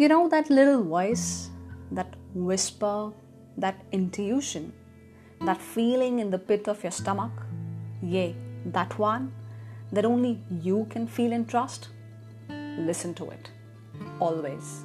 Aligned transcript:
You 0.00 0.08
know 0.08 0.30
that 0.30 0.48
little 0.48 0.82
voice, 0.82 1.50
that 1.90 2.14
whisper, 2.32 3.12
that 3.58 3.82
intuition, 3.92 4.72
that 5.42 5.60
feeling 5.60 6.20
in 6.20 6.30
the 6.30 6.38
pit 6.38 6.68
of 6.68 6.82
your 6.82 6.90
stomach? 6.90 7.32
Yea, 8.02 8.34
that 8.64 8.98
one 8.98 9.30
that 9.92 10.06
only 10.06 10.40
you 10.48 10.86
can 10.88 11.06
feel 11.06 11.34
and 11.34 11.46
trust? 11.46 11.88
Listen 12.48 13.12
to 13.12 13.28
it. 13.28 13.50
Always. 14.20 14.84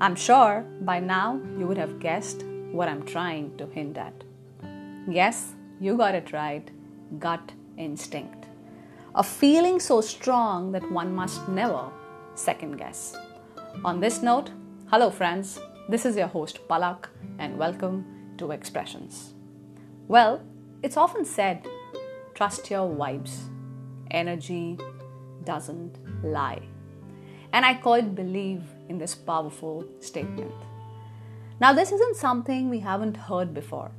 I'm 0.00 0.14
sure 0.14 0.64
by 0.82 1.00
now 1.00 1.40
you 1.58 1.66
would 1.66 1.76
have 1.76 1.98
guessed 1.98 2.44
what 2.70 2.88
I'm 2.88 3.02
trying 3.02 3.56
to 3.56 3.66
hint 3.66 3.98
at. 3.98 4.22
Yes, 5.10 5.56
you 5.80 5.96
got 5.96 6.14
it 6.14 6.32
right 6.32 6.70
gut 7.18 7.50
instinct. 7.76 8.46
A 9.16 9.24
feeling 9.24 9.80
so 9.80 10.00
strong 10.00 10.70
that 10.70 10.92
one 10.92 11.12
must 11.12 11.48
never 11.48 11.90
second 12.36 12.76
guess. 12.76 13.16
On 13.84 14.00
this 14.00 14.22
note, 14.22 14.50
hello 14.90 15.08
friends, 15.08 15.60
this 15.88 16.04
is 16.04 16.16
your 16.16 16.26
host 16.26 16.58
Palak, 16.68 17.06
and 17.38 17.56
welcome 17.56 18.04
to 18.36 18.50
Expressions. 18.50 19.34
Well, 20.08 20.42
it's 20.82 20.96
often 20.96 21.24
said 21.24 21.64
trust 22.34 22.68
your 22.72 22.88
vibes, 22.88 23.38
energy 24.10 24.76
doesn't 25.44 25.96
lie. 26.24 26.62
And 27.52 27.64
I 27.64 27.74
quite 27.74 28.16
believe 28.16 28.62
in 28.88 28.98
this 28.98 29.14
powerful 29.14 29.84
statement. 30.00 30.54
Now, 31.60 31.72
this 31.72 31.92
isn't 31.92 32.16
something 32.16 32.68
we 32.68 32.80
haven't 32.80 33.16
heard 33.16 33.54
before. 33.54 33.92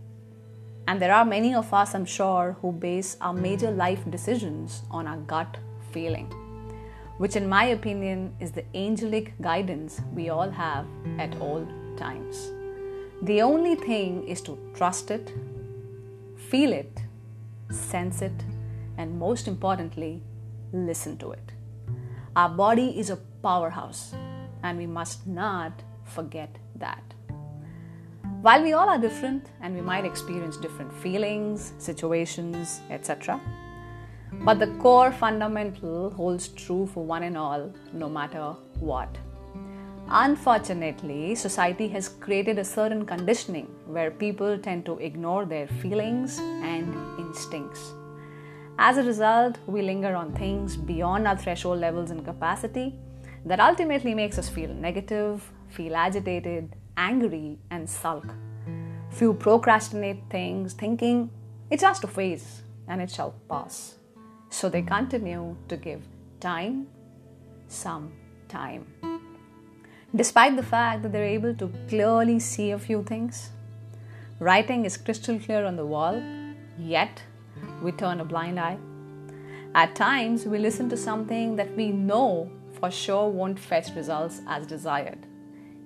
And 0.89 1.02
there 1.02 1.13
are 1.13 1.23
many 1.23 1.55
of 1.55 1.73
us, 1.73 1.95
I'm 1.95 2.05
sure, 2.05 2.57
who 2.61 2.73
base 2.73 3.16
our 3.21 3.33
major 3.33 3.71
life 3.71 4.03
decisions 4.11 4.83
on 4.91 5.07
our 5.07 5.17
gut 5.19 5.57
feeling 5.93 6.48
which, 7.20 7.36
in 7.36 7.48
my 7.50 7.66
opinion, 7.66 8.34
is 8.40 8.52
the 8.54 8.64
angelic 8.73 9.34
guidance 9.42 10.02
we 10.16 10.30
all 10.30 10.50
have 10.50 10.86
at 11.17 11.36
all 11.42 11.67
times. 11.98 12.52
The 13.23 13.42
only 13.42 13.76
thing 13.76 14.26
is 14.26 14.39
to 14.44 14.58
trust 14.73 15.11
it, 15.11 15.34
feel 16.38 16.72
it, 16.72 16.98
sense 17.70 18.22
it, 18.22 18.45
and 18.98 19.20
most 19.20 19.50
importantly, 19.50 20.22
listen 20.72 21.17
to 21.17 21.31
it. 21.34 21.52
Our 22.38 22.48
body 22.48 22.98
is 22.98 23.09
a 23.09 23.17
powerhouse, 23.44 24.14
and 24.64 24.78
we 24.78 24.88
must 24.88 25.28
not 25.28 25.83
forget 26.06 26.56
that. 26.76 27.04
While 28.42 28.64
we 28.64 28.72
all 28.72 28.88
are 28.88 28.98
different 28.98 29.48
and 29.59 29.76
we 29.76 29.81
might 29.81 30.06
experience 30.06 30.56
different 30.56 30.94
feelings, 30.94 31.73
situations, 31.80 32.80
etc., 32.89 33.42
but 34.45 34.59
the 34.59 34.67
core 34.77 35.11
fundamental 35.11 36.11
holds 36.11 36.47
true 36.49 36.88
for 36.94 37.03
one 37.03 37.23
and 37.23 37.38
all, 37.38 37.73
no 37.94 38.09
matter 38.09 38.55
what. 38.80 39.17
Unfortunately, 40.11 41.36
society 41.36 41.88
has 41.89 42.09
created 42.09 42.58
a 42.58 42.63
certain 42.63 43.05
conditioning 43.05 43.67
where 43.86 44.09
people 44.09 44.58
tend 44.58 44.86
to 44.86 44.97
ignore 44.97 45.45
their 45.45 45.67
feelings 45.67 46.39
and 46.39 46.95
instincts. 47.19 47.91
As 48.80 48.97
a 48.97 49.03
result, 49.03 49.59
we 49.67 49.83
linger 49.83 50.16
on 50.16 50.33
things 50.33 50.77
beyond 50.77 51.27
our 51.27 51.38
threshold 51.38 51.80
levels 51.80 52.09
and 52.09 52.25
capacity 52.25 52.95
that 53.45 53.59
ultimately 53.59 54.16
makes 54.16 54.39
us 54.39 54.49
feel 54.49 54.73
negative, 54.73 55.52
feel 55.67 55.95
agitated, 55.95 56.75
angry, 56.97 57.59
and 57.69 57.88
sulk. 57.88 58.33
Few 59.11 59.33
procrastinate 59.33 60.23
things, 60.30 60.73
thinking 60.73 61.30
it's 61.69 61.83
just 61.83 62.03
a 62.03 62.08
phase 62.08 62.64
and 62.88 62.99
it 62.99 63.11
shall 63.11 63.36
pass. 63.47 63.98
So 64.50 64.69
they 64.69 64.81
continue 64.81 65.55
to 65.67 65.78
give 65.78 66.02
time, 66.39 66.88
some 67.67 68.11
time. 68.47 68.86
Despite 70.16 70.55
the 70.55 70.64
fact 70.64 71.03
that 71.03 71.11
they're 71.11 71.23
able 71.23 71.53
to 71.55 71.72
clearly 71.88 72.39
see 72.39 72.72
a 72.72 72.80
few 72.80 73.04
things, 73.04 73.49
writing 74.39 74.86
is 74.86 74.98
crystal 74.98 75.39
clear 75.39 75.65
on 75.65 75.76
the 75.76 75.86
wall, 75.86 76.21
yet 76.80 77.21
we 77.83 77.92
turn 77.92 78.20
a 78.20 78.26
blind 78.26 78.60
eye. 78.60 78.77
At 79.76 79.95
times, 79.95 80.45
we 80.48 80.58
listen 80.58 80.89
to 80.89 80.98
something 80.98 81.55
that 81.58 81.76
we 81.76 81.92
know 81.92 82.49
for 82.80 82.89
sure 82.89 83.30
won't 83.30 83.60
fetch 83.60 83.89
results 83.95 84.42
as 84.48 84.66
desired, 84.66 85.20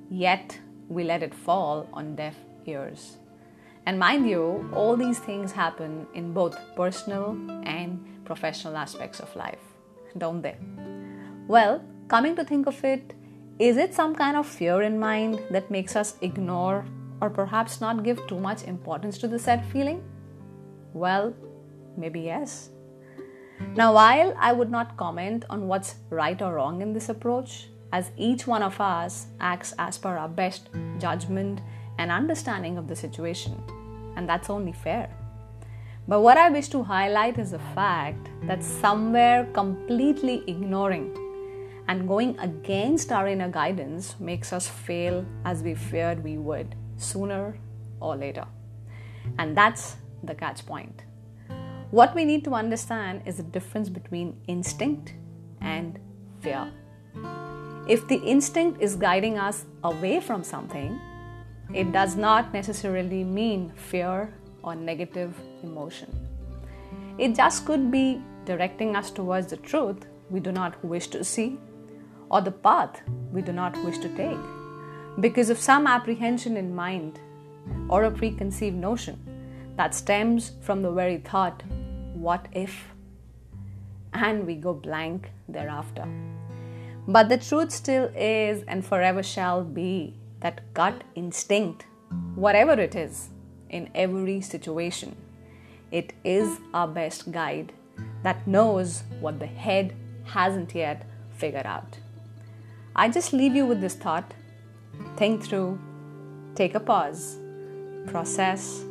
yet 0.10 0.58
we 0.88 1.04
let 1.04 1.22
it 1.22 1.34
fall 1.34 1.90
on 1.92 2.16
deaf 2.16 2.36
ears. 2.66 3.18
And 3.86 4.00
mind 4.00 4.30
you, 4.30 4.70
all 4.74 4.96
these 4.96 5.20
things 5.20 5.52
happen 5.52 6.08
in 6.14 6.32
both 6.34 6.58
personal 6.78 7.38
and 7.66 8.00
professional 8.26 8.78
aspects 8.78 9.20
of 9.20 9.36
life, 9.36 9.62
don't 10.18 10.42
they? 10.42 10.56
Well, 11.48 11.84
coming 12.08 12.36
to 12.36 12.46
think 12.46 12.68
of 12.68 12.84
it, 12.84 13.14
is 13.60 13.78
it 13.78 13.94
some 13.94 14.16
kind 14.16 14.36
of 14.38 14.48
fear 14.48 14.82
in 14.82 15.00
mind 15.00 15.40
that 15.52 15.70
makes 15.70 15.96
us 15.96 16.16
ignore 16.22 16.86
or 17.22 17.30
perhaps 17.30 17.80
not 17.80 18.04
give 18.04 18.26
too 18.28 18.40
much 18.40 18.64
importance 18.64 19.18
to 19.20 19.28
the 19.28 19.40
said 19.40 19.66
feeling? 19.66 20.04
Well, 20.94 21.34
maybe 21.98 22.22
yes. 22.22 22.70
Now, 23.76 23.94
while 23.94 24.34
I 24.38 24.52
would 24.52 24.70
not 24.70 24.98
comment 24.98 25.46
on 25.50 25.68
what's 25.68 25.96
right 26.10 26.42
or 26.42 26.54
wrong 26.54 26.82
in 26.82 26.94
this 26.94 27.10
approach, 27.10 27.70
as 27.92 28.12
each 28.18 28.48
one 28.48 28.64
of 28.64 28.82
us 28.82 29.28
acts 29.40 29.74
as 29.78 29.98
per 29.98 30.18
our 30.18 30.28
best 30.28 30.70
judgment 30.98 31.62
and 32.00 32.12
understanding 32.12 32.78
of 32.78 32.88
the 32.88 32.96
situation, 32.96 33.62
and 34.16 34.28
that's 34.28 34.50
only 34.50 34.74
fair. 34.74 35.10
But 36.08 36.20
what 36.20 36.38
I 36.38 36.50
wish 36.50 36.68
to 36.70 36.84
highlight 36.84 37.40
is 37.40 37.52
the 37.52 37.60
fact 37.74 38.30
that 38.44 38.62
somewhere 38.62 39.46
completely 39.54 40.44
ignoring 40.48 41.18
and 41.88 42.08
going 42.08 42.38
against 42.40 43.12
our 43.12 43.28
inner 43.28 43.50
guidance 43.50 44.20
makes 44.20 44.52
us 44.52 44.68
fail 44.68 45.26
as 45.46 45.64
we 45.64 45.76
feared 45.76 46.22
we 46.24 46.38
would 46.38 46.76
sooner 46.98 47.58
or 48.02 48.18
later. 48.18 48.46
And 49.38 49.56
that's 49.56 49.96
the 50.24 50.36
catch 50.36 50.66
point. 50.66 51.04
What 51.92 52.14
we 52.16 52.26
need 52.26 52.44
to 52.46 52.54
understand 52.54 53.22
is 53.26 53.38
the 53.38 53.44
difference 53.44 53.88
between 53.88 54.36
instinct 54.48 55.14
and 55.62 56.00
fear. 56.42 56.70
If 57.88 58.08
the 58.08 58.18
instinct 58.18 58.82
is 58.82 58.96
guiding 58.96 59.38
us 59.38 59.66
away 59.84 60.20
from 60.20 60.44
something, 60.44 61.00
it 61.74 61.92
does 61.94 62.16
not 62.16 62.54
necessarily 62.54 63.24
mean 63.24 63.72
fear 63.76 64.34
or 64.64 64.76
negative 64.76 65.36
emotion. 65.62 66.10
It 67.18 67.36
just 67.36 67.66
could 67.66 67.92
be 67.92 68.22
directing 68.46 68.96
us 68.96 69.12
towards 69.12 69.48
the 69.48 69.58
truth 69.58 70.06
we 70.30 70.40
do 70.40 70.52
not 70.52 70.84
wish 70.84 71.08
to 71.08 71.24
see 71.24 71.60
or 72.30 72.42
the 72.42 72.52
path 72.52 73.02
we 73.32 73.42
do 73.42 73.54
not 73.54 73.78
wish 73.84 74.00
to 74.00 74.10
take 74.10 74.38
because 75.20 75.50
of 75.50 75.60
some 75.60 75.86
apprehension 75.86 76.58
in 76.58 76.74
mind 76.74 77.20
or 77.90 78.04
a 78.04 78.12
preconceived 78.12 78.76
notion 78.76 79.20
that 79.76 79.94
stems 79.94 80.52
from 80.62 80.82
the 80.82 80.92
very 80.92 81.18
thought, 81.18 81.64
what 82.14 82.48
if? 82.52 82.86
And 84.14 84.46
we 84.46 84.56
go 84.56 84.74
blank 84.74 85.32
thereafter. 85.48 86.08
But 87.08 87.30
the 87.30 87.38
truth 87.38 87.72
still 87.72 88.12
is 88.16 88.64
and 88.68 88.86
forever 88.86 89.24
shall 89.24 89.64
be 89.64 90.16
that 90.40 90.74
gut 90.74 91.04
instinct, 91.16 91.86
whatever 92.36 92.74
it 92.74 92.96
is, 92.96 93.30
in 93.74 93.90
every 93.96 94.40
situation. 94.40 95.16
It 95.92 96.14
is 96.24 96.60
our 96.74 96.88
best 96.88 97.32
guide 97.32 97.74
that 98.24 98.48
knows 98.48 99.04
what 99.20 99.40
the 99.40 99.48
head 99.48 99.94
hasn't 100.26 100.74
yet 100.74 101.06
figured 101.32 101.66
out. 101.66 101.98
I 102.96 103.10
just 103.10 103.34
leave 103.34 103.56
you 103.56 103.66
with 103.66 103.82
this 103.82 103.96
thought 103.96 104.34
think 105.18 105.44
through, 105.44 105.80
take 106.56 106.76
a 106.76 106.80
pause, 106.80 107.40
process, 108.08 108.82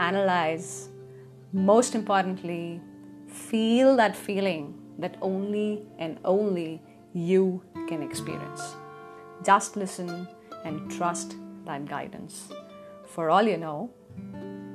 analyze, 0.00 0.88
most 1.52 1.94
importantly, 1.94 2.80
feel 3.26 3.96
that 3.96 4.16
feeling 4.16 4.74
that 4.98 5.16
only 5.20 5.82
and 5.98 6.18
only 6.24 6.80
you 7.12 7.62
can 7.88 8.02
experience. 8.02 8.76
Just 9.44 9.76
listen 9.76 10.28
and 10.64 10.90
trust 10.90 11.36
that 11.64 11.86
guidance. 11.86 12.48
For 13.16 13.30
all 13.30 13.44
you 13.44 13.56
know, 13.56 13.88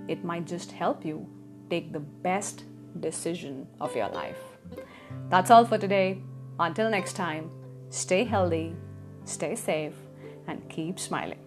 it 0.08 0.24
might 0.24 0.48
just 0.48 0.72
help 0.72 1.06
you 1.06 1.28
take 1.70 1.94
the 1.94 2.00
best 2.00 2.64
decision 3.00 3.68
of 3.80 3.96
your 3.96 4.10
life. 4.10 4.42
That's 5.30 5.52
all 5.52 5.64
for 5.64 5.78
today. 5.78 6.24
Until 6.60 6.90
next 6.90 7.14
time, 7.14 7.52
stay 7.90 8.24
healthy, 8.24 8.76
stay 9.26 9.54
safe, 9.54 9.94
and 10.48 10.68
keep 10.70 11.00
smiling. 11.00 11.38